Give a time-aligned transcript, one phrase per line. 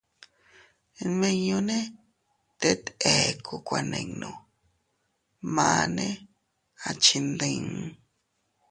[1.07, 1.77] Nmiñunne
[2.59, 4.29] tet ekku kuaninnu,
[5.55, 6.07] manne
[6.87, 7.61] a chindii.